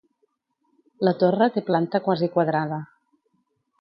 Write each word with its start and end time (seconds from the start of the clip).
La 1.07 1.13
torre 1.23 1.49
té 1.57 1.63
planta 1.67 2.03
quasi 2.07 2.31
quadrada. 2.39 2.81